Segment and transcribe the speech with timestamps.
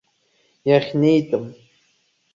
[0.69, 1.45] Иахьнеитәым.